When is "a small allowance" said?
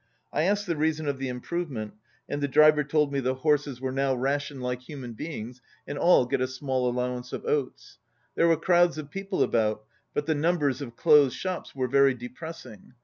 6.41-7.31